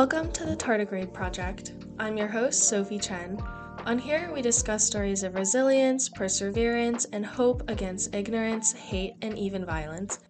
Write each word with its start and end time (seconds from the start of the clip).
Welcome 0.00 0.32
to 0.32 0.46
the 0.46 0.56
Tardigrade 0.56 1.12
Project. 1.12 1.74
I'm 1.98 2.16
your 2.16 2.26
host, 2.26 2.70
Sophie 2.70 2.98
Chen. 2.98 3.38
On 3.84 3.98
here, 3.98 4.30
we 4.32 4.40
discuss 4.40 4.82
stories 4.82 5.22
of 5.22 5.34
resilience, 5.34 6.08
perseverance, 6.08 7.04
and 7.12 7.26
hope 7.26 7.68
against 7.68 8.14
ignorance, 8.14 8.72
hate, 8.72 9.16
and 9.20 9.38
even 9.38 9.66
violence. 9.66 10.20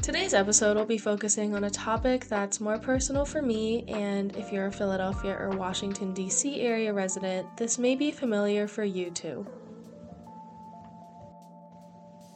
Today's 0.00 0.32
episode 0.32 0.76
will 0.76 0.86
be 0.86 0.96
focusing 0.96 1.56
on 1.56 1.64
a 1.64 1.70
topic 1.70 2.26
that's 2.26 2.60
more 2.60 2.78
personal 2.78 3.24
for 3.24 3.42
me, 3.42 3.82
and 3.88 4.36
if 4.36 4.52
you're 4.52 4.66
a 4.66 4.72
Philadelphia 4.72 5.36
or 5.36 5.50
Washington, 5.50 6.14
D.C. 6.14 6.60
area 6.60 6.92
resident, 6.92 7.56
this 7.56 7.80
may 7.80 7.96
be 7.96 8.12
familiar 8.12 8.68
for 8.68 8.84
you 8.84 9.10
too. 9.10 9.44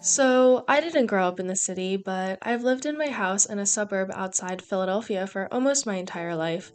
So, 0.06 0.66
I 0.68 0.82
didn't 0.82 1.06
grow 1.06 1.26
up 1.26 1.40
in 1.40 1.46
the 1.46 1.56
city, 1.56 1.96
but 1.96 2.38
I've 2.42 2.62
lived 2.62 2.84
in 2.84 2.98
my 2.98 3.08
house 3.08 3.46
in 3.46 3.58
a 3.58 3.64
suburb 3.64 4.10
outside 4.12 4.60
Philadelphia 4.60 5.26
for 5.26 5.48
almost 5.50 5.86
my 5.86 5.94
entire 5.94 6.36
life. 6.36 6.72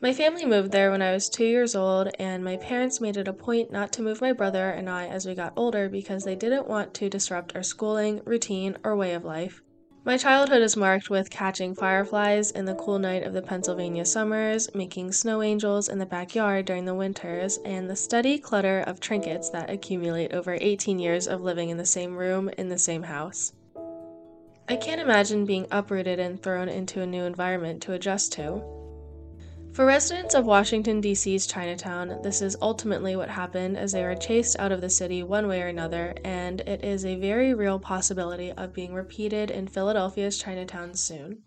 My 0.00 0.12
family 0.12 0.44
moved 0.44 0.72
there 0.72 0.90
when 0.90 1.00
I 1.00 1.12
was 1.12 1.28
two 1.28 1.44
years 1.44 1.76
old, 1.76 2.08
and 2.18 2.42
my 2.42 2.56
parents 2.56 3.00
made 3.00 3.16
it 3.16 3.28
a 3.28 3.32
point 3.32 3.70
not 3.70 3.92
to 3.92 4.02
move 4.02 4.20
my 4.20 4.32
brother 4.32 4.70
and 4.70 4.90
I 4.90 5.06
as 5.06 5.24
we 5.24 5.36
got 5.36 5.52
older 5.54 5.88
because 5.88 6.24
they 6.24 6.34
didn't 6.34 6.66
want 6.66 6.94
to 6.94 7.08
disrupt 7.08 7.54
our 7.54 7.62
schooling, 7.62 8.22
routine, 8.24 8.76
or 8.82 8.96
way 8.96 9.14
of 9.14 9.24
life. 9.24 9.62
My 10.06 10.18
childhood 10.18 10.60
is 10.60 10.76
marked 10.76 11.08
with 11.08 11.30
catching 11.30 11.74
fireflies 11.74 12.50
in 12.50 12.66
the 12.66 12.74
cool 12.74 12.98
night 12.98 13.22
of 13.22 13.32
the 13.32 13.40
Pennsylvania 13.40 14.04
summers, 14.04 14.68
making 14.74 15.12
snow 15.12 15.40
angels 15.40 15.88
in 15.88 15.98
the 15.98 16.04
backyard 16.04 16.66
during 16.66 16.84
the 16.84 16.94
winters, 16.94 17.58
and 17.64 17.88
the 17.88 17.96
steady 17.96 18.38
clutter 18.38 18.80
of 18.80 19.00
trinkets 19.00 19.48
that 19.48 19.70
accumulate 19.70 20.34
over 20.34 20.58
18 20.60 20.98
years 20.98 21.26
of 21.26 21.40
living 21.40 21.70
in 21.70 21.78
the 21.78 21.86
same 21.86 22.18
room 22.18 22.50
in 22.58 22.68
the 22.68 22.78
same 22.78 23.04
house. 23.04 23.54
I 24.68 24.76
can't 24.76 25.00
imagine 25.00 25.46
being 25.46 25.66
uprooted 25.70 26.18
and 26.18 26.42
thrown 26.42 26.68
into 26.68 27.00
a 27.00 27.06
new 27.06 27.24
environment 27.24 27.80
to 27.84 27.94
adjust 27.94 28.30
to. 28.32 28.62
For 29.74 29.84
residents 29.84 30.36
of 30.36 30.46
Washington, 30.46 31.00
D.C.'s 31.00 31.48
Chinatown, 31.48 32.20
this 32.22 32.40
is 32.40 32.56
ultimately 32.62 33.16
what 33.16 33.30
happened 33.30 33.76
as 33.76 33.90
they 33.90 34.04
were 34.04 34.14
chased 34.14 34.56
out 34.60 34.70
of 34.70 34.80
the 34.80 34.88
city 34.88 35.20
one 35.24 35.48
way 35.48 35.62
or 35.62 35.66
another, 35.66 36.14
and 36.22 36.60
it 36.60 36.84
is 36.84 37.04
a 37.04 37.16
very 37.16 37.52
real 37.52 37.80
possibility 37.80 38.52
of 38.52 38.72
being 38.72 38.94
repeated 38.94 39.50
in 39.50 39.66
Philadelphia's 39.66 40.38
Chinatown 40.38 40.94
soon. 40.94 41.42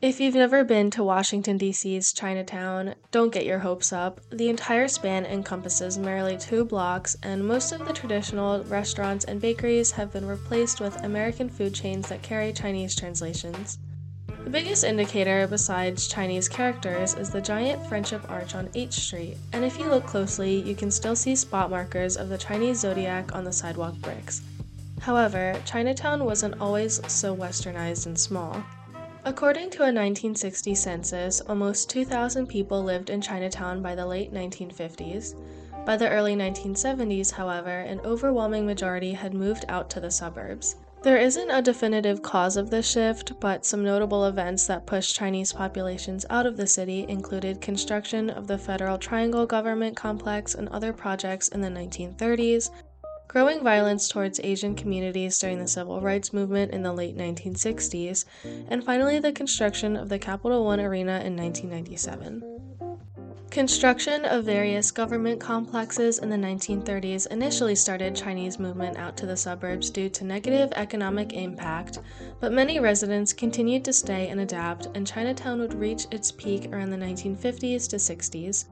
If 0.00 0.18
you've 0.18 0.34
never 0.34 0.64
been 0.64 0.90
to 0.90 1.04
Washington, 1.04 1.56
D.C.'s 1.56 2.12
Chinatown, 2.12 2.96
don't 3.12 3.32
get 3.32 3.46
your 3.46 3.60
hopes 3.60 3.92
up. 3.92 4.20
The 4.30 4.48
entire 4.48 4.88
span 4.88 5.24
encompasses 5.24 5.96
merely 5.96 6.36
two 6.36 6.64
blocks, 6.64 7.16
and 7.22 7.46
most 7.46 7.70
of 7.70 7.86
the 7.86 7.92
traditional 7.92 8.64
restaurants 8.64 9.24
and 9.24 9.40
bakeries 9.40 9.92
have 9.92 10.12
been 10.12 10.26
replaced 10.26 10.80
with 10.80 11.00
American 11.04 11.48
food 11.48 11.74
chains 11.74 12.08
that 12.08 12.22
carry 12.22 12.52
Chinese 12.52 12.96
translations. 12.96 13.78
The 14.44 14.50
biggest 14.50 14.82
indicator, 14.82 15.46
besides 15.46 16.08
Chinese 16.08 16.48
characters, 16.48 17.14
is 17.14 17.30
the 17.30 17.40
giant 17.40 17.86
friendship 17.86 18.28
arch 18.28 18.56
on 18.56 18.68
H 18.74 18.92
Street, 18.92 19.36
and 19.52 19.64
if 19.64 19.78
you 19.78 19.88
look 19.88 20.04
closely, 20.04 20.60
you 20.60 20.74
can 20.74 20.90
still 20.90 21.14
see 21.14 21.36
spot 21.36 21.70
markers 21.70 22.16
of 22.16 22.28
the 22.28 22.36
Chinese 22.36 22.80
zodiac 22.80 23.36
on 23.36 23.44
the 23.44 23.52
sidewalk 23.52 23.94
bricks. 24.00 24.42
However, 25.00 25.54
Chinatown 25.64 26.24
wasn't 26.24 26.60
always 26.60 27.00
so 27.06 27.36
westernized 27.36 28.06
and 28.06 28.18
small. 28.18 28.64
According 29.24 29.70
to 29.70 29.82
a 29.82 29.94
1960 29.94 30.74
census, 30.74 31.40
almost 31.42 31.88
2,000 31.90 32.48
people 32.48 32.82
lived 32.82 33.10
in 33.10 33.20
Chinatown 33.20 33.80
by 33.80 33.94
the 33.94 34.06
late 34.06 34.34
1950s. 34.34 35.36
By 35.86 35.96
the 35.96 36.10
early 36.10 36.34
1970s, 36.34 37.30
however, 37.30 37.78
an 37.78 38.00
overwhelming 38.00 38.66
majority 38.66 39.12
had 39.12 39.34
moved 39.34 39.64
out 39.68 39.88
to 39.90 40.00
the 40.00 40.10
suburbs. 40.10 40.74
There 41.02 41.16
isn't 41.16 41.50
a 41.50 41.60
definitive 41.60 42.22
cause 42.22 42.56
of 42.56 42.70
this 42.70 42.88
shift, 42.88 43.32
but 43.40 43.64
some 43.66 43.82
notable 43.82 44.26
events 44.26 44.68
that 44.68 44.86
pushed 44.86 45.16
Chinese 45.16 45.52
populations 45.52 46.24
out 46.30 46.46
of 46.46 46.56
the 46.56 46.66
city 46.68 47.04
included 47.08 47.60
construction 47.60 48.30
of 48.30 48.46
the 48.46 48.56
Federal 48.56 48.98
Triangle 48.98 49.44
government 49.44 49.96
complex 49.96 50.54
and 50.54 50.68
other 50.68 50.92
projects 50.92 51.48
in 51.48 51.60
the 51.60 51.68
1930s, 51.68 52.70
growing 53.26 53.64
violence 53.64 54.08
towards 54.08 54.38
Asian 54.44 54.76
communities 54.76 55.40
during 55.40 55.58
the 55.58 55.66
civil 55.66 56.00
rights 56.00 56.32
movement 56.32 56.70
in 56.70 56.84
the 56.84 56.92
late 56.92 57.16
1960s, 57.16 58.24
and 58.68 58.84
finally 58.84 59.18
the 59.18 59.32
construction 59.32 59.96
of 59.96 60.08
the 60.08 60.20
Capital 60.20 60.64
One 60.64 60.78
Arena 60.78 61.20
in 61.24 61.36
1997. 61.36 62.44
Construction 63.52 64.24
of 64.24 64.46
various 64.46 64.90
government 64.90 65.38
complexes 65.38 66.20
in 66.20 66.30
the 66.30 66.36
1930s 66.38 67.26
initially 67.26 67.74
started 67.74 68.16
Chinese 68.16 68.58
movement 68.58 68.96
out 68.96 69.14
to 69.18 69.26
the 69.26 69.36
suburbs 69.36 69.90
due 69.90 70.08
to 70.08 70.24
negative 70.24 70.72
economic 70.74 71.34
impact, 71.34 71.98
but 72.40 72.50
many 72.50 72.80
residents 72.80 73.34
continued 73.34 73.84
to 73.84 73.92
stay 73.92 74.28
and 74.28 74.40
adapt, 74.40 74.88
and 74.94 75.06
Chinatown 75.06 75.60
would 75.60 75.74
reach 75.74 76.06
its 76.10 76.32
peak 76.32 76.72
around 76.72 76.88
the 76.88 76.96
1950s 76.96 77.86
to 77.90 77.96
60s. 77.96 78.64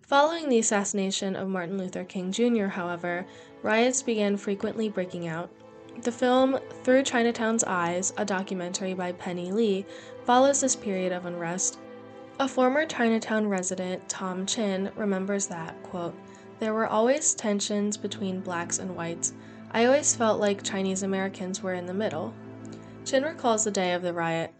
Following 0.00 0.48
the 0.48 0.58
assassination 0.60 1.36
of 1.36 1.50
Martin 1.50 1.76
Luther 1.76 2.04
King 2.04 2.32
Jr., 2.32 2.68
however, 2.68 3.26
riots 3.62 4.02
began 4.02 4.38
frequently 4.38 4.88
breaking 4.88 5.28
out. 5.28 5.50
The 6.00 6.10
film 6.10 6.58
Through 6.82 7.02
Chinatown's 7.02 7.62
Eyes, 7.64 8.14
a 8.16 8.24
documentary 8.24 8.94
by 8.94 9.12
Penny 9.12 9.52
Lee, 9.52 9.84
follows 10.24 10.62
this 10.62 10.74
period 10.74 11.12
of 11.12 11.26
unrest 11.26 11.78
a 12.40 12.48
former 12.48 12.84
Chinatown 12.84 13.46
resident, 13.48 14.08
Tom 14.08 14.44
Chin, 14.44 14.90
remembers 14.96 15.46
that, 15.46 15.80
quote, 15.84 16.14
there 16.58 16.74
were 16.74 16.86
always 16.86 17.34
tensions 17.34 17.96
between 17.96 18.40
blacks 18.40 18.78
and 18.78 18.96
whites. 18.96 19.32
I 19.70 19.84
always 19.84 20.16
felt 20.16 20.40
like 20.40 20.62
Chinese 20.62 21.02
Americans 21.02 21.62
were 21.62 21.74
in 21.74 21.86
the 21.86 21.94
middle. 21.94 22.34
Chin 23.04 23.22
recalls 23.22 23.64
the 23.64 23.70
day 23.70 23.92
of 23.92 24.02
the 24.02 24.12
riot. 24.12 24.52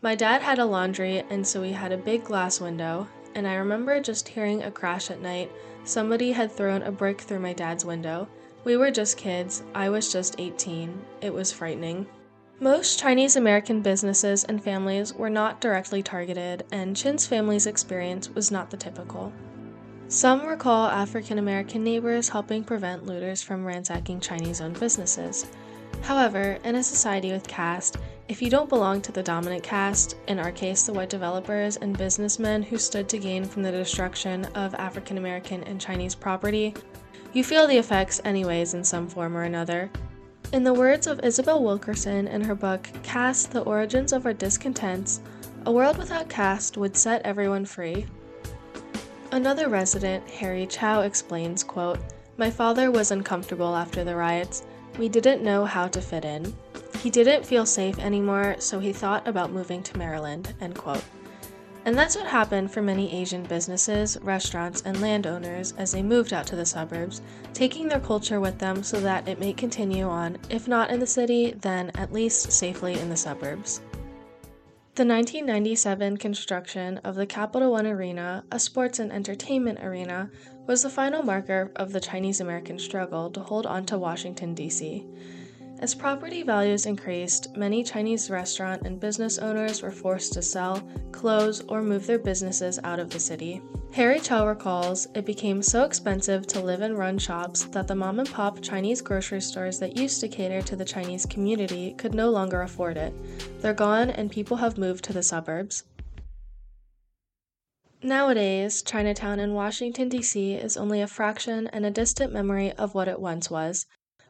My 0.00 0.14
dad 0.14 0.40
had 0.40 0.58
a 0.58 0.64
laundry, 0.64 1.22
and 1.28 1.46
so 1.46 1.60
we 1.60 1.72
had 1.72 1.92
a 1.92 1.98
big 1.98 2.24
glass 2.24 2.60
window, 2.60 3.08
and 3.34 3.46
I 3.46 3.56
remember 3.56 4.00
just 4.00 4.28
hearing 4.28 4.62
a 4.62 4.70
crash 4.70 5.10
at 5.10 5.20
night. 5.20 5.50
Somebody 5.84 6.32
had 6.32 6.52
thrown 6.52 6.82
a 6.82 6.92
brick 6.92 7.20
through 7.20 7.40
my 7.40 7.52
dad's 7.52 7.84
window. 7.84 8.28
We 8.64 8.76
were 8.76 8.90
just 8.90 9.16
kids. 9.16 9.62
I 9.74 9.90
was 9.90 10.12
just 10.12 10.36
18. 10.38 10.98
It 11.20 11.32
was 11.32 11.52
frightening. 11.52 12.06
Most 12.60 12.98
Chinese 12.98 13.36
American 13.36 13.82
businesses 13.82 14.42
and 14.42 14.60
families 14.60 15.14
were 15.14 15.30
not 15.30 15.60
directly 15.60 16.02
targeted, 16.02 16.64
and 16.72 16.96
Chin's 16.96 17.24
family's 17.24 17.66
experience 17.66 18.30
was 18.30 18.50
not 18.50 18.70
the 18.70 18.76
typical. 18.76 19.32
Some 20.08 20.44
recall 20.44 20.88
African 20.88 21.38
American 21.38 21.84
neighbors 21.84 22.30
helping 22.30 22.64
prevent 22.64 23.06
looters 23.06 23.42
from 23.42 23.64
ransacking 23.64 24.18
Chinese 24.18 24.60
owned 24.60 24.80
businesses. 24.80 25.46
However, 26.02 26.58
in 26.64 26.74
a 26.74 26.82
society 26.82 27.30
with 27.30 27.46
caste, 27.46 27.96
if 28.26 28.42
you 28.42 28.50
don't 28.50 28.68
belong 28.68 29.02
to 29.02 29.12
the 29.12 29.22
dominant 29.22 29.62
caste, 29.62 30.16
in 30.26 30.40
our 30.40 30.50
case 30.50 30.84
the 30.84 30.92
white 30.92 31.10
developers 31.10 31.76
and 31.76 31.96
businessmen 31.96 32.64
who 32.64 32.76
stood 32.76 33.08
to 33.10 33.18
gain 33.18 33.44
from 33.44 33.62
the 33.62 33.70
destruction 33.70 34.46
of 34.56 34.74
African 34.74 35.16
American 35.16 35.62
and 35.62 35.80
Chinese 35.80 36.16
property, 36.16 36.74
you 37.32 37.44
feel 37.44 37.68
the 37.68 37.78
effects 37.78 38.20
anyways 38.24 38.74
in 38.74 38.82
some 38.82 39.06
form 39.06 39.36
or 39.36 39.44
another, 39.44 39.92
in 40.52 40.64
the 40.64 40.72
words 40.72 41.06
of 41.06 41.20
Isabel 41.22 41.62
Wilkerson 41.62 42.26
in 42.26 42.42
her 42.42 42.54
book 42.54 42.88
Caste 43.02 43.50
The 43.50 43.62
Origins 43.62 44.12
of 44.12 44.24
Our 44.24 44.32
Discontents, 44.32 45.20
a 45.66 45.72
world 45.72 45.98
without 45.98 46.30
caste 46.30 46.78
would 46.78 46.96
set 46.96 47.20
everyone 47.22 47.66
free. 47.66 48.06
Another 49.30 49.68
resident, 49.68 50.28
Harry 50.30 50.66
Chow, 50.66 51.02
explains, 51.02 51.62
quote, 51.62 51.98
My 52.38 52.50
father 52.50 52.90
was 52.90 53.10
uncomfortable 53.10 53.76
after 53.76 54.04
the 54.04 54.16
riots. 54.16 54.64
We 54.98 55.10
didn't 55.10 55.42
know 55.42 55.66
how 55.66 55.86
to 55.88 56.00
fit 56.00 56.24
in. 56.24 56.54
He 57.02 57.10
didn't 57.10 57.44
feel 57.44 57.66
safe 57.66 57.98
anymore, 57.98 58.56
so 58.58 58.78
he 58.78 58.92
thought 58.92 59.28
about 59.28 59.52
moving 59.52 59.82
to 59.82 59.98
Maryland, 59.98 60.54
end 60.62 60.76
quote. 60.76 61.04
And 61.84 61.96
that's 61.96 62.16
what 62.16 62.26
happened 62.26 62.70
for 62.70 62.82
many 62.82 63.12
Asian 63.12 63.42
businesses, 63.44 64.18
restaurants, 64.20 64.82
and 64.82 65.00
landowners 65.00 65.72
as 65.78 65.92
they 65.92 66.02
moved 66.02 66.32
out 66.32 66.46
to 66.48 66.56
the 66.56 66.66
suburbs, 66.66 67.22
taking 67.54 67.88
their 67.88 68.00
culture 68.00 68.40
with 68.40 68.58
them 68.58 68.82
so 68.82 69.00
that 69.00 69.26
it 69.26 69.40
may 69.40 69.52
continue 69.52 70.06
on, 70.06 70.38
if 70.50 70.68
not 70.68 70.90
in 70.90 71.00
the 71.00 71.06
city, 71.06 71.52
then 71.52 71.90
at 71.94 72.12
least 72.12 72.52
safely 72.52 72.98
in 72.98 73.08
the 73.08 73.16
suburbs. 73.16 73.80
The 74.98 75.04
1997 75.04 76.16
construction 76.16 76.98
of 77.04 77.14
the 77.14 77.24
Capital 77.24 77.70
One 77.70 77.86
Arena, 77.86 78.42
a 78.50 78.58
sports 78.58 78.98
and 78.98 79.12
entertainment 79.12 79.78
arena, 79.80 80.28
was 80.66 80.82
the 80.82 80.90
final 80.90 81.22
marker 81.22 81.70
of 81.76 81.92
the 81.92 82.00
Chinese 82.00 82.40
American 82.40 82.80
struggle 82.80 83.30
to 83.30 83.40
hold 83.40 83.64
on 83.64 83.86
to 83.86 83.96
Washington, 83.96 84.54
D.C. 84.54 85.06
As 85.80 85.94
property 85.94 86.42
values 86.42 86.86
increased, 86.86 87.56
many 87.56 87.84
Chinese 87.84 88.30
restaurant 88.30 88.82
and 88.82 88.98
business 88.98 89.38
owners 89.38 89.80
were 89.80 89.92
forced 89.92 90.32
to 90.32 90.42
sell, 90.42 90.82
close, 91.12 91.62
or 91.68 91.82
move 91.82 92.04
their 92.04 92.18
businesses 92.18 92.80
out 92.82 92.98
of 92.98 93.10
the 93.10 93.20
city. 93.20 93.62
Harry 93.92 94.18
Chow 94.18 94.44
recalls 94.46 95.06
it 95.14 95.24
became 95.24 95.62
so 95.62 95.84
expensive 95.84 96.48
to 96.48 96.60
live 96.60 96.80
and 96.80 96.98
run 96.98 97.16
shops 97.16 97.62
that 97.66 97.86
the 97.86 97.94
mom 97.94 98.18
and 98.18 98.28
pop 98.28 98.60
Chinese 98.60 99.00
grocery 99.00 99.40
stores 99.40 99.78
that 99.78 99.96
used 99.96 100.20
to 100.20 100.26
cater 100.26 100.60
to 100.62 100.74
the 100.74 100.84
Chinese 100.84 101.24
community 101.24 101.94
could 101.96 102.12
no 102.12 102.28
longer 102.28 102.62
afford 102.62 102.96
it. 102.96 103.14
They're 103.62 103.72
gone, 103.72 104.10
and 104.10 104.32
people 104.32 104.56
have 104.56 104.78
moved 104.78 105.04
to 105.04 105.12
the 105.12 105.22
suburbs. 105.22 105.84
Nowadays, 108.02 108.82
Chinatown 108.82 109.38
in 109.38 109.54
Washington, 109.54 110.08
D.C. 110.08 110.54
is 110.54 110.76
only 110.76 111.00
a 111.00 111.06
fraction 111.06 111.68
and 111.68 111.86
a 111.86 111.90
distant 111.90 112.32
memory 112.32 112.72
of 112.72 112.94
what 112.94 113.08
it 113.08 113.20
once 113.20 113.48
was. 113.48 113.86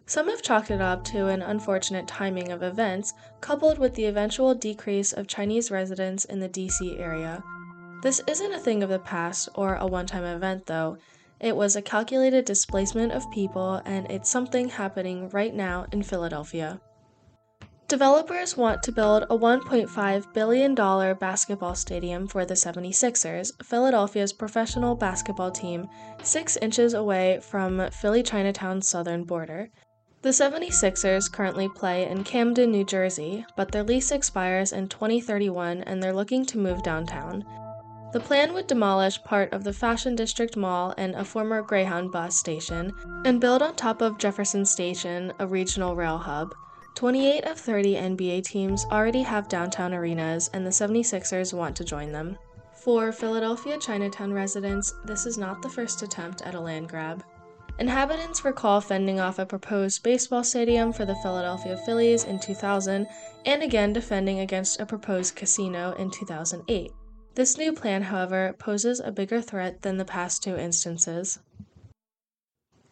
Some 0.08 0.30
have 0.30 0.40
chalked 0.40 0.70
it 0.70 0.80
up 0.80 1.04
to 1.04 1.26
an 1.26 1.42
unfortunate 1.42 2.08
timing 2.08 2.50
of 2.50 2.62
events, 2.62 3.12
coupled 3.42 3.78
with 3.78 3.94
the 3.94 4.06
eventual 4.06 4.54
decrease 4.54 5.12
of 5.12 5.26
Chinese 5.26 5.70
residents 5.70 6.24
in 6.24 6.40
the 6.40 6.48
DC 6.48 6.98
area. 6.98 7.44
This 8.02 8.22
isn't 8.26 8.54
a 8.54 8.58
thing 8.58 8.82
of 8.82 8.88
the 8.88 9.00
past 9.00 9.50
or 9.54 9.76
a 9.76 9.86
one 9.86 10.06
time 10.06 10.24
event, 10.24 10.64
though. 10.64 10.96
It 11.40 11.54
was 11.54 11.76
a 11.76 11.82
calculated 11.82 12.46
displacement 12.46 13.12
of 13.12 13.30
people, 13.32 13.82
and 13.84 14.10
it's 14.10 14.30
something 14.30 14.70
happening 14.70 15.28
right 15.28 15.54
now 15.54 15.84
in 15.92 16.02
Philadelphia. 16.02 16.80
Developers 17.86 18.56
want 18.56 18.82
to 18.84 18.92
build 18.92 19.24
a 19.24 19.36
$1.5 19.36 20.32
billion 20.32 20.74
basketball 20.74 21.74
stadium 21.74 22.26
for 22.26 22.46
the 22.46 22.54
76ers, 22.54 23.52
Philadelphia's 23.62 24.32
professional 24.32 24.94
basketball 24.94 25.50
team, 25.50 25.86
six 26.22 26.56
inches 26.56 26.94
away 26.94 27.40
from 27.42 27.90
Philly 27.90 28.22
Chinatown's 28.22 28.88
southern 28.88 29.24
border. 29.24 29.68
The 30.20 30.30
76ers 30.30 31.30
currently 31.30 31.68
play 31.68 32.08
in 32.08 32.24
Camden, 32.24 32.72
New 32.72 32.84
Jersey, 32.84 33.46
but 33.56 33.70
their 33.70 33.84
lease 33.84 34.10
expires 34.10 34.72
in 34.72 34.88
2031 34.88 35.82
and 35.82 36.02
they're 36.02 36.12
looking 36.12 36.44
to 36.46 36.58
move 36.58 36.82
downtown. 36.82 37.44
The 38.12 38.18
plan 38.18 38.52
would 38.52 38.66
demolish 38.66 39.22
part 39.22 39.52
of 39.52 39.62
the 39.62 39.72
Fashion 39.72 40.16
District 40.16 40.56
Mall 40.56 40.92
and 40.98 41.14
a 41.14 41.24
former 41.24 41.62
Greyhound 41.62 42.10
bus 42.10 42.36
station 42.36 42.92
and 43.24 43.40
build 43.40 43.62
on 43.62 43.76
top 43.76 44.02
of 44.02 44.18
Jefferson 44.18 44.64
Station, 44.64 45.32
a 45.38 45.46
regional 45.46 45.94
rail 45.94 46.18
hub. 46.18 46.52
28 46.96 47.44
of 47.44 47.56
30 47.56 47.94
NBA 47.94 48.42
teams 48.42 48.86
already 48.90 49.22
have 49.22 49.48
downtown 49.48 49.94
arenas, 49.94 50.50
and 50.52 50.66
the 50.66 50.70
76ers 50.70 51.54
want 51.54 51.76
to 51.76 51.84
join 51.84 52.10
them. 52.10 52.36
For 52.72 53.12
Philadelphia 53.12 53.78
Chinatown 53.78 54.32
residents, 54.32 54.94
this 55.04 55.26
is 55.26 55.38
not 55.38 55.62
the 55.62 55.68
first 55.68 56.02
attempt 56.02 56.42
at 56.42 56.56
a 56.56 56.60
land 56.60 56.88
grab. 56.88 57.22
Inhabitants 57.78 58.44
recall 58.44 58.80
fending 58.80 59.20
off 59.20 59.38
a 59.38 59.46
proposed 59.46 60.02
baseball 60.02 60.42
stadium 60.42 60.92
for 60.92 61.04
the 61.04 61.14
Philadelphia 61.16 61.76
Phillies 61.76 62.24
in 62.24 62.40
2000 62.40 63.06
and 63.46 63.62
again 63.62 63.92
defending 63.92 64.40
against 64.40 64.80
a 64.80 64.86
proposed 64.86 65.36
casino 65.36 65.92
in 65.92 66.10
2008. 66.10 66.90
This 67.36 67.56
new 67.56 67.72
plan, 67.72 68.02
however, 68.02 68.56
poses 68.58 68.98
a 68.98 69.12
bigger 69.12 69.40
threat 69.40 69.82
than 69.82 69.96
the 69.96 70.04
past 70.04 70.42
two 70.42 70.56
instances. 70.56 71.38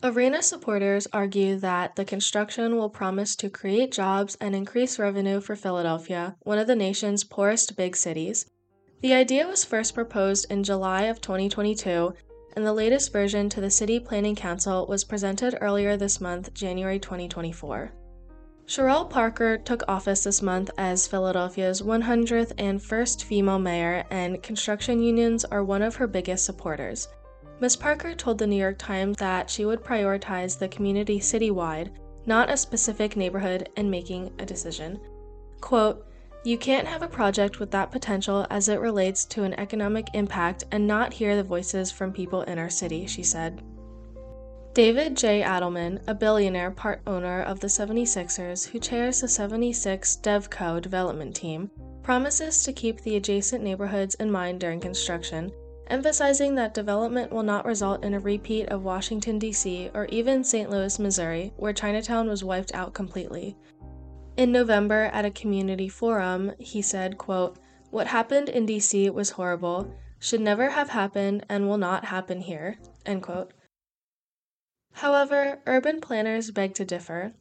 Arena 0.04 0.40
supporters 0.40 1.08
argue 1.12 1.56
that 1.56 1.96
the 1.96 2.04
construction 2.04 2.76
will 2.76 2.90
promise 2.90 3.34
to 3.34 3.50
create 3.50 3.90
jobs 3.90 4.36
and 4.40 4.54
increase 4.54 5.00
revenue 5.00 5.40
for 5.40 5.56
Philadelphia, 5.56 6.36
one 6.42 6.60
of 6.60 6.68
the 6.68 6.76
nation's 6.76 7.24
poorest 7.24 7.76
big 7.76 7.96
cities. 7.96 8.46
The 9.00 9.14
idea 9.14 9.48
was 9.48 9.64
first 9.64 9.94
proposed 9.94 10.46
in 10.48 10.62
July 10.62 11.04
of 11.04 11.20
2022, 11.20 12.14
and 12.56 12.64
the 12.64 12.72
latest 12.72 13.12
version 13.12 13.50
to 13.50 13.60
the 13.60 13.70
City 13.70 14.00
Planning 14.00 14.34
Council 14.34 14.86
was 14.86 15.04
presented 15.04 15.58
earlier 15.60 15.96
this 15.96 16.22
month, 16.22 16.54
January 16.54 16.98
2024. 16.98 17.92
Cherelle 18.66 19.08
Parker 19.08 19.58
took 19.58 19.82
office 19.86 20.24
this 20.24 20.40
month 20.40 20.70
as 20.78 21.06
Philadelphia's 21.06 21.82
100th 21.82 22.52
and 22.58 22.82
first 22.82 23.24
female 23.24 23.58
mayor, 23.58 24.04
and 24.10 24.42
construction 24.42 25.02
unions 25.02 25.44
are 25.44 25.62
one 25.62 25.82
of 25.82 25.94
her 25.96 26.06
biggest 26.06 26.46
supporters. 26.46 27.08
Ms. 27.60 27.76
Parker 27.76 28.14
told 28.14 28.38
the 28.38 28.46
New 28.46 28.56
York 28.56 28.78
Times 28.78 29.18
that 29.18 29.48
she 29.48 29.66
would 29.66 29.84
prioritize 29.84 30.58
the 30.58 30.68
community 30.68 31.20
citywide, 31.20 31.90
not 32.24 32.50
a 32.50 32.56
specific 32.56 33.16
neighborhood, 33.16 33.68
in 33.76 33.90
making 33.90 34.32
a 34.38 34.46
decision. 34.46 34.98
Quote, 35.60 36.05
You 36.46 36.56
can't 36.56 36.86
have 36.86 37.02
a 37.02 37.08
project 37.08 37.58
with 37.58 37.72
that 37.72 37.90
potential 37.90 38.46
as 38.50 38.68
it 38.68 38.78
relates 38.78 39.24
to 39.24 39.42
an 39.42 39.54
economic 39.54 40.06
impact 40.14 40.62
and 40.70 40.86
not 40.86 41.12
hear 41.12 41.34
the 41.34 41.42
voices 41.42 41.90
from 41.90 42.12
people 42.12 42.42
in 42.42 42.56
our 42.56 42.70
city, 42.70 43.04
she 43.08 43.24
said. 43.24 43.64
David 44.72 45.16
J. 45.16 45.42
Adelman, 45.42 46.00
a 46.06 46.14
billionaire 46.14 46.70
part 46.70 47.02
owner 47.04 47.42
of 47.42 47.58
the 47.58 47.66
76ers 47.66 48.68
who 48.68 48.78
chairs 48.78 49.22
the 49.22 49.26
76 49.26 50.18
DevCo 50.22 50.80
development 50.80 51.34
team, 51.34 51.68
promises 52.04 52.62
to 52.62 52.72
keep 52.72 53.00
the 53.00 53.16
adjacent 53.16 53.64
neighborhoods 53.64 54.14
in 54.14 54.30
mind 54.30 54.60
during 54.60 54.78
construction, 54.78 55.50
emphasizing 55.88 56.54
that 56.54 56.74
development 56.74 57.32
will 57.32 57.42
not 57.42 57.66
result 57.66 58.04
in 58.04 58.14
a 58.14 58.20
repeat 58.20 58.68
of 58.68 58.84
Washington, 58.84 59.40
D.C., 59.40 59.90
or 59.94 60.04
even 60.10 60.44
St. 60.44 60.70
Louis, 60.70 60.96
Missouri, 61.00 61.52
where 61.56 61.72
Chinatown 61.72 62.28
was 62.28 62.44
wiped 62.44 62.72
out 62.72 62.94
completely. 62.94 63.56
In 64.36 64.52
November, 64.52 65.04
at 65.14 65.24
a 65.24 65.30
community 65.30 65.88
forum, 65.88 66.52
he 66.58 66.82
said, 66.82 67.16
quote, 67.16 67.58
What 67.90 68.08
happened 68.08 68.50
in 68.50 68.66
D.C. 68.66 69.08
was 69.10 69.30
horrible, 69.30 69.94
should 70.18 70.42
never 70.42 70.70
have 70.70 70.90
happened, 70.90 71.46
and 71.48 71.66
will 71.66 71.78
not 71.78 72.06
happen 72.06 72.42
here. 72.42 72.76
End 73.06 73.22
quote. 73.22 73.52
However, 74.92 75.60
urban 75.66 76.00
planners 76.00 76.50
beg 76.50 76.74
to 76.74 76.84
differ. 76.84 77.32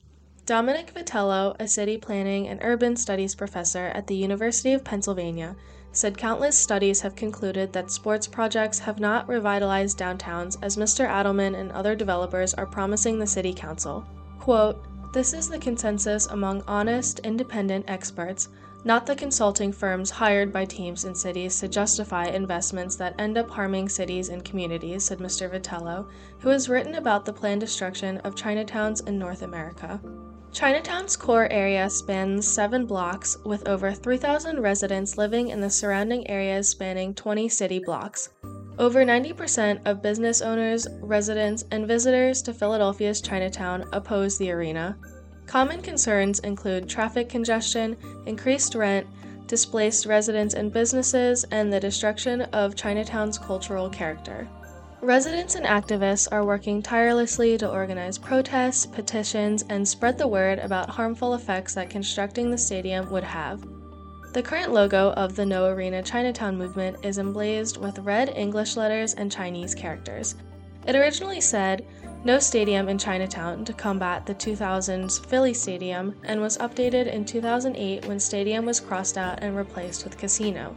Domenic 0.46 0.94
Vitiello, 0.94 1.56
a 1.60 1.68
city 1.68 1.98
planning 1.98 2.48
and 2.48 2.60
urban 2.62 2.96
studies 2.96 3.36
professor 3.36 3.88
at 3.88 4.08
the 4.08 4.16
University 4.16 4.74
of 4.74 4.84
Pennsylvania, 4.84 5.56
said 5.92 6.18
countless 6.18 6.58
studies 6.58 7.02
have 7.02 7.16
concluded 7.16 7.74
that 7.74 7.90
sports 7.90 8.28
projects 8.28 8.80
have 8.80 9.00
not 9.00 9.28
revitalized 9.28 9.98
downtowns 9.98 10.58
as 10.62 10.78
Mr. 10.78 11.08
Adelman 11.08 11.56
and 11.56 11.72
other 11.72 11.96
developers 11.96 12.54
are 12.54 12.66
promising 12.66 13.18
the 13.18 13.28
city 13.28 13.54
council. 13.54 14.06
Quote, 14.40 14.86
This 15.16 15.32
is 15.32 15.48
the 15.48 15.58
consensus 15.58 16.26
among 16.26 16.62
honest, 16.68 17.20
independent 17.20 17.86
experts, 17.88 18.50
not 18.84 19.06
the 19.06 19.16
consulting 19.16 19.72
firms 19.72 20.10
hired 20.10 20.52
by 20.52 20.66
teams 20.66 21.06
in 21.06 21.16
cities 21.16 21.58
to 21.62 21.70
justify 21.70 22.26
investments 22.26 22.98
that 22.98 23.16
end 23.18 23.38
up 23.38 23.50
harming 23.50 23.88
cities 23.88 24.28
and 24.28 24.44
communities, 24.44 25.06
said 25.06 25.20
Mr. 25.20 25.50
Vitiello, 25.50 26.10
who 26.40 26.50
has 26.50 26.68
written 26.68 26.96
about 26.96 27.24
the 27.24 27.32
planned 27.32 27.62
destruction 27.62 28.18
of 28.26 28.36
Chinatowns 28.36 29.08
in 29.08 29.18
North 29.18 29.42
America. 29.42 30.02
Chinatown's 30.52 31.16
core 31.16 31.50
area 31.50 31.90
spans 31.90 32.46
seven 32.46 32.86
blocks, 32.86 33.38
with 33.46 33.66
over 33.70 33.94
3,000 33.94 34.60
residents 34.60 35.18
living 35.18 35.48
in 35.48 35.62
the 35.62 35.70
surrounding 35.70 36.30
areas 36.30 36.68
spanning 36.68 37.14
20 37.14 37.48
city 37.48 37.80
blocks. 37.80 38.32
Over 38.78 39.06
90% 39.06 39.86
of 39.86 40.02
business 40.02 40.42
owners, 40.42 40.88
residents, 41.02 41.64
and 41.72 41.88
visitors 41.88 42.42
to 42.44 42.54
Philadelphia's 42.54 43.22
Chinatown 43.22 43.86
oppose 43.94 44.38
the 44.38 44.52
arena, 44.52 44.98
Common 45.46 45.82
concerns 45.82 46.40
include 46.40 46.90
traffic 46.90 47.30
congestion, 47.30 47.96
increased 48.26 48.76
rent, 48.76 49.08
displaced 49.48 50.06
residents 50.06 50.56
and 50.56 50.74
businesses, 50.74 51.46
and 51.52 51.72
the 51.72 51.80
destruction 51.80 52.42
of 52.42 52.76
Chinatown's 52.76 53.38
cultural 53.38 53.90
character. 53.90 54.48
Residents 55.02 55.54
and 55.54 55.66
activists 55.66 56.28
are 56.32 56.46
working 56.46 56.82
tirelessly 56.82 57.58
to 57.60 57.70
organize 57.70 58.18
protests, 58.18 58.88
petitions, 58.88 59.64
and 59.70 59.88
spread 59.88 60.18
the 60.18 60.28
word 60.28 60.58
about 60.60 60.90
harmful 60.90 61.36
effects 61.36 61.76
that 61.76 61.92
constructing 61.92 62.50
the 62.50 62.58
stadium 62.58 63.10
would 63.12 63.24
have. 63.24 63.64
The 64.36 64.44
current 64.44 64.74
logo 64.74 65.12
of 65.12 65.38
the 65.38 65.46
No 65.46 65.68
Arena 65.68 66.04
Chinatown 66.04 66.58
movement 66.58 66.98
is 67.04 67.20
emblazoned 67.20 67.82
with 67.82 68.00
red 68.00 68.34
English 68.36 68.76
letters 68.76 69.14
and 69.14 69.32
Chinese 69.32 69.74
characters. 69.74 70.36
It 70.86 70.94
originally 70.94 71.40
said, 71.40 71.86
no 72.26 72.40
stadium 72.40 72.90
in 72.90 72.98
Chinatown 72.98 73.64
to 73.64 73.72
combat 73.72 74.26
the 74.26 74.36
2000s 74.36 75.26
Philly 75.26 75.54
Stadium 75.54 76.18
and 76.26 76.42
was 76.42 76.58
updated 76.58 77.08
in 77.08 77.24
2008 77.24 78.06
when 78.08 78.20
stadium 78.20 78.66
was 78.66 78.82
crossed 78.82 79.18
out 79.18 79.40
and 79.42 79.56
replaced 79.56 80.04
with 80.04 80.18
casino. 80.18 80.76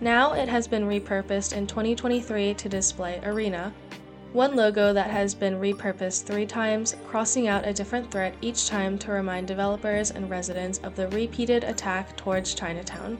Now 0.00 0.32
it 0.32 0.48
has 0.48 0.66
been 0.66 0.84
repurposed 0.84 1.54
in 1.54 1.66
2023 1.66 2.54
to 2.54 2.68
display 2.70 3.20
arena. 3.22 3.74
One 4.34 4.56
logo 4.56 4.92
that 4.92 5.10
has 5.10 5.32
been 5.32 5.60
repurposed 5.60 6.24
three 6.24 6.44
times, 6.44 6.96
crossing 7.06 7.46
out 7.46 7.68
a 7.68 7.72
different 7.72 8.10
threat 8.10 8.34
each 8.40 8.66
time 8.66 8.98
to 8.98 9.12
remind 9.12 9.46
developers 9.46 10.10
and 10.10 10.28
residents 10.28 10.78
of 10.78 10.96
the 10.96 11.06
repeated 11.10 11.62
attack 11.62 12.16
towards 12.16 12.52
Chinatown. 12.52 13.16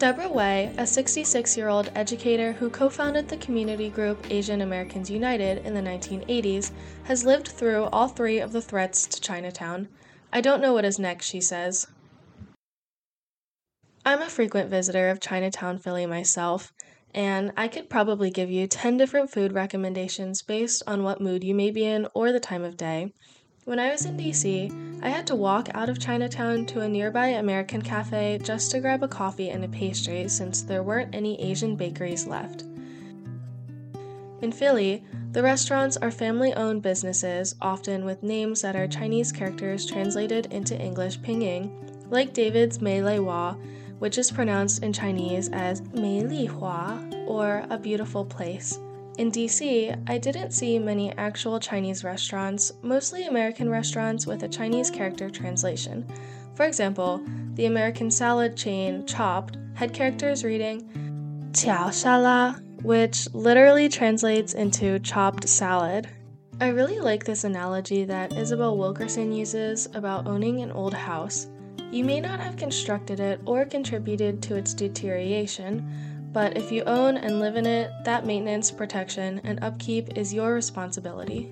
Deborah 0.00 0.28
Wei, 0.28 0.74
a 0.78 0.84
66 0.84 1.56
year 1.56 1.68
old 1.68 1.92
educator 1.94 2.50
who 2.54 2.68
co 2.68 2.88
founded 2.88 3.28
the 3.28 3.36
community 3.36 3.88
group 3.88 4.28
Asian 4.28 4.62
Americans 4.62 5.08
United 5.08 5.64
in 5.64 5.74
the 5.74 5.80
1980s, 5.80 6.72
has 7.04 7.24
lived 7.24 7.46
through 7.46 7.84
all 7.84 8.08
three 8.08 8.40
of 8.40 8.50
the 8.50 8.60
threats 8.60 9.06
to 9.06 9.20
Chinatown. 9.20 9.86
I 10.32 10.40
don't 10.40 10.60
know 10.60 10.72
what 10.72 10.84
is 10.84 10.98
next, 10.98 11.26
she 11.26 11.40
says. 11.40 11.86
I'm 14.04 14.22
a 14.22 14.28
frequent 14.28 14.70
visitor 14.70 15.08
of 15.08 15.20
Chinatown, 15.20 15.78
Philly 15.78 16.04
myself, 16.04 16.72
and 17.16 17.50
I 17.56 17.66
could 17.66 17.88
probably 17.88 18.30
give 18.30 18.50
you 18.50 18.66
10 18.66 18.98
different 18.98 19.30
food 19.30 19.52
recommendations 19.52 20.42
based 20.42 20.82
on 20.86 21.02
what 21.02 21.20
mood 21.20 21.42
you 21.42 21.54
may 21.54 21.70
be 21.70 21.86
in 21.86 22.06
or 22.12 22.30
the 22.30 22.38
time 22.38 22.62
of 22.62 22.76
day. 22.76 23.14
When 23.64 23.78
I 23.80 23.90
was 23.90 24.04
in 24.04 24.18
DC, 24.18 25.02
I 25.02 25.08
had 25.08 25.26
to 25.28 25.34
walk 25.34 25.68
out 25.74 25.88
of 25.88 25.98
Chinatown 25.98 26.66
to 26.66 26.82
a 26.82 26.88
nearby 26.88 27.28
American 27.28 27.80
cafe 27.80 28.38
just 28.42 28.70
to 28.70 28.80
grab 28.80 29.02
a 29.02 29.08
coffee 29.08 29.48
and 29.48 29.64
a 29.64 29.68
pastry 29.68 30.28
since 30.28 30.60
there 30.60 30.82
weren't 30.82 31.14
any 31.14 31.40
Asian 31.40 31.74
bakeries 31.74 32.26
left. 32.26 32.64
In 34.42 34.52
Philly, 34.52 35.02
the 35.32 35.42
restaurants 35.42 35.96
are 35.96 36.10
family 36.10 36.52
owned 36.52 36.82
businesses, 36.82 37.54
often 37.62 38.04
with 38.04 38.22
names 38.22 38.60
that 38.60 38.76
are 38.76 38.86
Chinese 38.86 39.32
characters 39.32 39.86
translated 39.86 40.52
into 40.52 40.78
English 40.78 41.18
pinyin, 41.20 41.70
like 42.10 42.34
David's 42.34 42.82
Mai 42.82 43.00
Lai 43.00 43.18
Wah, 43.18 43.56
which 43.98 44.18
is 44.18 44.30
pronounced 44.30 44.82
in 44.82 44.92
Chinese 44.92 45.48
as 45.50 45.82
Mei 45.92 46.22
Li 46.22 46.46
Hua, 46.46 47.00
or 47.26 47.64
a 47.70 47.78
beautiful 47.78 48.24
place. 48.24 48.78
In 49.18 49.30
DC, 49.30 49.98
I 50.08 50.18
didn't 50.18 50.50
see 50.50 50.78
many 50.78 51.10
actual 51.16 51.58
Chinese 51.58 52.04
restaurants, 52.04 52.72
mostly 52.82 53.26
American 53.26 53.70
restaurants 53.70 54.26
with 54.26 54.42
a 54.42 54.48
Chinese 54.48 54.90
character 54.90 55.30
translation. 55.30 56.06
For 56.54 56.66
example, 56.66 57.22
the 57.54 57.66
American 57.66 58.10
salad 58.10 58.56
chain 58.56 59.06
Chopt 59.06 59.56
had 59.74 59.94
characters 59.94 60.44
reading, 60.44 60.82
qiao 61.52 61.88
shala, 61.88 62.62
which 62.82 63.26
literally 63.32 63.88
translates 63.88 64.52
into 64.52 64.98
chopped 64.98 65.48
salad. 65.48 66.08
I 66.60 66.68
really 66.68 67.00
like 67.00 67.24
this 67.24 67.44
analogy 67.44 68.04
that 68.04 68.32
Isabel 68.34 68.76
Wilkerson 68.76 69.32
uses 69.32 69.88
about 69.94 70.26
owning 70.26 70.60
an 70.60 70.72
old 70.72 70.94
house. 70.94 71.48
You 71.90 72.04
may 72.04 72.20
not 72.20 72.40
have 72.40 72.56
constructed 72.56 73.20
it 73.20 73.40
or 73.46 73.64
contributed 73.64 74.42
to 74.42 74.56
its 74.56 74.74
deterioration, 74.74 76.30
but 76.32 76.56
if 76.56 76.70
you 76.70 76.82
own 76.84 77.16
and 77.16 77.40
live 77.40 77.56
in 77.56 77.64
it, 77.64 77.90
that 78.04 78.26
maintenance, 78.26 78.70
protection, 78.70 79.40
and 79.44 79.62
upkeep 79.62 80.18
is 80.18 80.34
your 80.34 80.52
responsibility. 80.52 81.50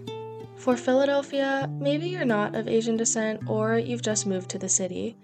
For 0.57 0.77
Philadelphia, 0.77 1.69
maybe 1.81 2.09
you're 2.09 2.25
not 2.25 2.55
of 2.55 2.69
Asian 2.69 2.97
descent 2.97 3.49
or 3.49 3.79
you've 3.79 4.03
just 4.03 4.27
moved 4.27 4.51
to 4.51 4.59
the 4.59 4.69
city. 4.69 5.17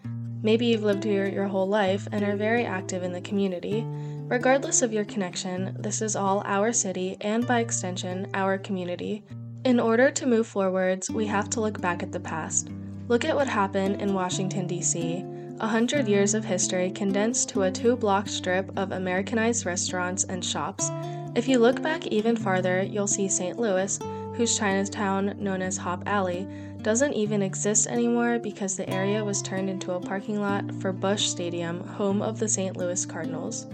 Maybe 0.42 0.66
you've 0.66 0.82
lived 0.82 1.04
here 1.04 1.28
your 1.28 1.46
whole 1.46 1.68
life 1.68 2.08
and 2.12 2.24
are 2.24 2.36
very 2.36 2.64
active 2.64 3.02
in 3.02 3.12
the 3.12 3.20
community. 3.20 3.84
Regardless 4.28 4.80
of 4.80 4.92
your 4.92 5.04
connection, 5.04 5.76
this 5.78 6.00
is 6.00 6.16
all 6.16 6.42
our 6.46 6.72
city 6.72 7.16
and 7.20 7.46
by 7.46 7.60
extension, 7.60 8.28
our 8.32 8.56
community. 8.56 9.24
In 9.64 9.78
order 9.78 10.10
to 10.10 10.26
move 10.26 10.46
forwards, 10.46 11.10
we 11.10 11.26
have 11.26 11.50
to 11.50 11.60
look 11.60 11.80
back 11.80 12.02
at 12.02 12.12
the 12.12 12.20
past. 12.20 12.70
Look 13.10 13.24
at 13.24 13.34
what 13.34 13.48
happened 13.48 14.00
in 14.00 14.14
Washington, 14.14 14.68
D.C. 14.68 15.24
A 15.58 15.66
hundred 15.66 16.06
years 16.06 16.32
of 16.32 16.44
history 16.44 16.92
condensed 16.92 17.48
to 17.48 17.62
a 17.62 17.70
two 17.70 17.96
block 17.96 18.28
strip 18.28 18.70
of 18.78 18.92
Americanized 18.92 19.66
restaurants 19.66 20.22
and 20.22 20.44
shops. 20.44 20.92
If 21.34 21.48
you 21.48 21.58
look 21.58 21.82
back 21.82 22.06
even 22.06 22.36
farther, 22.36 22.84
you'll 22.84 23.08
see 23.08 23.26
St. 23.26 23.58
Louis, 23.58 23.98
whose 24.36 24.56
Chinatown, 24.56 25.34
known 25.40 25.60
as 25.60 25.76
Hop 25.76 26.04
Alley, 26.06 26.46
doesn't 26.82 27.14
even 27.14 27.42
exist 27.42 27.88
anymore 27.88 28.38
because 28.38 28.76
the 28.76 28.88
area 28.88 29.24
was 29.24 29.42
turned 29.42 29.68
into 29.68 29.94
a 29.94 30.00
parking 30.00 30.40
lot 30.40 30.72
for 30.76 30.92
Busch 30.92 31.26
Stadium, 31.26 31.80
home 31.80 32.22
of 32.22 32.38
the 32.38 32.46
St. 32.48 32.76
Louis 32.76 33.04
Cardinals. 33.04 33.66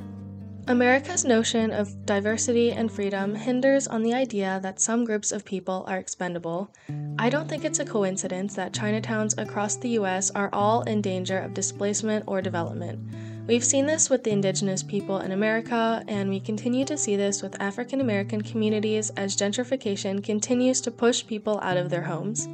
America's 0.68 1.25
notion 1.25 1.70
of 1.70 2.04
diversity 2.06 2.73
and 2.73 2.90
freedom 2.90 3.37
hinders 3.37 3.87
on 3.87 4.02
the 4.02 4.12
idea 4.12 4.58
that 4.64 4.80
some 4.80 5.04
groups 5.04 5.30
of 5.30 5.44
people 5.44 5.85
are 5.87 5.99
expendable. 5.99 6.75
I 7.20 7.30
don't 7.30 7.49
think 7.49 7.64
it's 7.64 7.78
a 7.78 7.85
coincidence 7.85 8.56
that 8.56 8.73
Chinatowns 8.73 9.38
across 9.38 9.76
the 9.76 9.90
US 9.90 10.32
are 10.32 10.50
all 10.52 10.82
in 10.82 11.00
danger 11.00 11.38
of 11.38 11.54
displacement 11.54 12.25
or 12.26 12.42
development. 12.42 12.99
We've 13.46 13.62
seen 13.62 13.87
this 13.87 14.11
with 14.11 14.25
the 14.25 14.32
indigenous 14.32 14.82
people 14.82 15.20
in 15.20 15.30
America, 15.30 16.02
and 16.08 16.28
we 16.28 16.40
continue 16.40 16.85
to 16.87 16.96
see 16.96 17.14
this 17.14 17.42
with 17.42 17.62
African 17.62 18.00
American 18.00 18.42
communities 18.42 19.11
as 19.11 19.37
gentrification 19.37 20.20
continues 20.25 20.80
to 20.80 20.90
push 20.90 21.25
people 21.25 21.61
out 21.62 21.76
of 21.76 21.90
their 21.90 22.02
homes. 22.02 22.49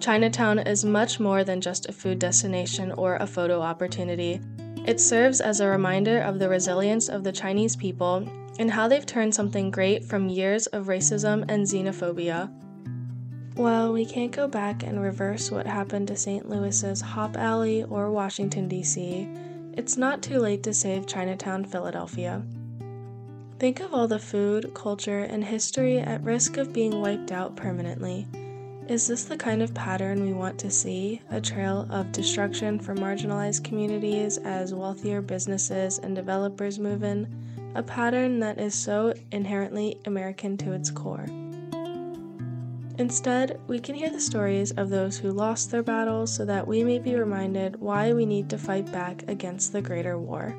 Chinatown 0.00 0.58
is 0.58 0.84
much 0.84 1.18
more 1.18 1.44
than 1.44 1.62
just 1.62 1.88
a 1.88 1.92
food 1.92 2.18
destination 2.18 2.92
or 2.92 3.16
a 3.16 3.26
photo 3.26 3.62
opportunity. 3.62 4.40
It 4.84 5.00
serves 5.00 5.40
as 5.40 5.60
a 5.60 5.68
reminder 5.68 6.20
of 6.20 6.38
the 6.38 6.48
resilience 6.48 7.08
of 7.08 7.22
the 7.22 7.32
Chinese 7.32 7.76
people 7.76 8.28
and 8.58 8.70
how 8.70 8.88
they've 8.88 9.06
turned 9.06 9.34
something 9.34 9.70
great 9.70 10.04
from 10.04 10.28
years 10.28 10.66
of 10.66 10.86
racism 10.86 11.44
and 11.48 11.64
xenophobia. 11.64 12.50
While 13.54 13.92
we 13.92 14.04
can't 14.04 14.32
go 14.32 14.48
back 14.48 14.82
and 14.82 15.00
reverse 15.00 15.50
what 15.50 15.66
happened 15.66 16.08
to 16.08 16.16
St. 16.16 16.48
Louis's 16.48 17.00
Hop 17.00 17.36
Alley 17.36 17.84
or 17.84 18.10
Washington, 18.10 18.66
D.C., 18.66 19.28
it's 19.74 19.96
not 19.96 20.20
too 20.20 20.38
late 20.38 20.62
to 20.64 20.74
save 20.74 21.06
Chinatown, 21.06 21.64
Philadelphia. 21.64 22.42
Think 23.58 23.80
of 23.80 23.94
all 23.94 24.08
the 24.08 24.18
food, 24.18 24.74
culture, 24.74 25.20
and 25.20 25.44
history 25.44 25.98
at 25.98 26.24
risk 26.24 26.56
of 26.56 26.72
being 26.72 27.00
wiped 27.00 27.30
out 27.30 27.54
permanently. 27.54 28.26
Is 28.92 29.06
this 29.06 29.24
the 29.24 29.38
kind 29.38 29.62
of 29.62 29.72
pattern 29.72 30.22
we 30.22 30.34
want 30.34 30.58
to 30.58 30.70
see? 30.70 31.22
A 31.30 31.40
trail 31.40 31.88
of 31.88 32.12
destruction 32.12 32.78
for 32.78 32.94
marginalized 32.94 33.64
communities 33.64 34.36
as 34.36 34.74
wealthier 34.74 35.22
businesses 35.22 35.98
and 35.98 36.14
developers 36.14 36.78
move 36.78 37.02
in? 37.02 37.26
A 37.74 37.82
pattern 37.82 38.38
that 38.40 38.60
is 38.60 38.74
so 38.74 39.14
inherently 39.30 39.98
American 40.04 40.58
to 40.58 40.72
its 40.72 40.90
core. 40.90 41.24
Instead, 42.98 43.58
we 43.66 43.80
can 43.80 43.94
hear 43.94 44.10
the 44.10 44.20
stories 44.20 44.72
of 44.72 44.90
those 44.90 45.16
who 45.16 45.30
lost 45.30 45.70
their 45.70 45.82
battles 45.82 46.30
so 46.30 46.44
that 46.44 46.68
we 46.68 46.84
may 46.84 46.98
be 46.98 47.14
reminded 47.14 47.80
why 47.80 48.12
we 48.12 48.26
need 48.26 48.50
to 48.50 48.58
fight 48.58 48.92
back 48.92 49.24
against 49.26 49.72
the 49.72 49.80
greater 49.80 50.18
war. 50.18 50.54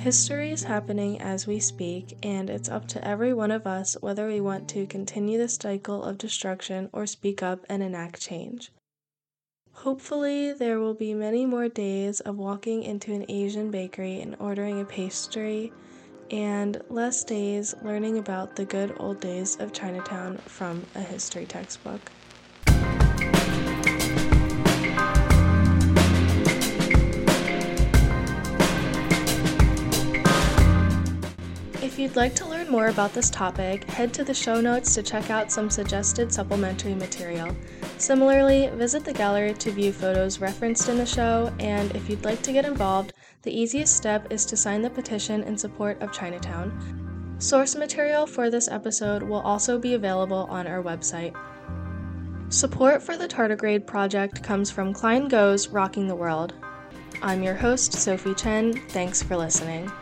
History 0.00 0.50
is 0.50 0.62
happening 0.62 1.20
as 1.20 1.46
we 1.46 1.60
speak, 1.60 2.16
and 2.22 2.48
it's 2.48 2.70
up 2.70 2.88
to 2.88 3.06
every 3.06 3.34
one 3.34 3.50
of 3.50 3.66
us 3.66 3.98
whether 4.00 4.28
we 4.28 4.40
want 4.40 4.66
to 4.70 4.86
continue 4.86 5.36
the 5.36 5.46
cycle 5.46 6.02
of 6.02 6.16
destruction 6.16 6.88
or 6.90 7.04
speak 7.04 7.42
up 7.42 7.66
and 7.68 7.82
enact 7.82 8.18
change. 8.18 8.72
Hopefully, 9.72 10.54
there 10.54 10.78
will 10.78 10.94
be 10.94 11.12
many 11.12 11.44
more 11.44 11.68
days 11.68 12.20
of 12.20 12.38
walking 12.38 12.82
into 12.82 13.12
an 13.12 13.26
Asian 13.28 13.70
bakery 13.70 14.22
and 14.22 14.36
ordering 14.40 14.80
a 14.80 14.86
pastry, 14.86 15.70
and 16.30 16.80
less 16.88 17.22
days 17.22 17.74
learning 17.82 18.16
about 18.16 18.56
the 18.56 18.64
good 18.64 18.96
old 18.98 19.20
days 19.20 19.56
of 19.60 19.74
Chinatown 19.74 20.38
from 20.38 20.82
a 20.94 21.02
history 21.02 21.44
textbook. 21.44 22.10
You'd 32.00 32.16
like 32.16 32.34
to 32.34 32.48
learn 32.48 32.70
more 32.70 32.88
about 32.88 33.12
this 33.12 33.28
topic, 33.28 33.84
head 33.84 34.14
to 34.14 34.24
the 34.24 34.32
show 34.32 34.58
notes 34.58 34.94
to 34.94 35.02
check 35.02 35.28
out 35.28 35.52
some 35.52 35.68
suggested 35.68 36.32
supplementary 36.32 36.94
material. 36.94 37.54
Similarly, 37.98 38.70
visit 38.74 39.04
the 39.04 39.12
gallery 39.12 39.52
to 39.52 39.70
view 39.70 39.92
photos 39.92 40.40
referenced 40.40 40.88
in 40.88 40.96
the 40.96 41.04
show, 41.04 41.52
and 41.60 41.94
if 41.94 42.08
you'd 42.08 42.24
like 42.24 42.40
to 42.42 42.52
get 42.52 42.64
involved, 42.64 43.12
the 43.42 43.52
easiest 43.52 43.94
step 43.94 44.32
is 44.32 44.46
to 44.46 44.56
sign 44.56 44.80
the 44.80 44.88
petition 44.88 45.42
in 45.42 45.58
support 45.58 46.00
of 46.00 46.10
Chinatown. 46.10 47.36
Source 47.38 47.76
material 47.76 48.26
for 48.26 48.48
this 48.48 48.68
episode 48.68 49.22
will 49.22 49.40
also 49.40 49.78
be 49.78 49.92
available 49.92 50.46
on 50.48 50.66
our 50.66 50.82
website. 50.82 51.36
Support 52.48 53.02
for 53.02 53.18
the 53.18 53.28
Tardigrade 53.28 53.86
project 53.86 54.42
comes 54.42 54.70
from 54.70 54.94
Klein 54.94 55.28
Goes 55.28 55.68
Rocking 55.68 56.08
the 56.08 56.16
World. 56.16 56.54
I'm 57.20 57.42
your 57.42 57.54
host, 57.54 57.92
Sophie 57.92 58.34
Chen. 58.34 58.72
Thanks 58.88 59.22
for 59.22 59.36
listening. 59.36 59.92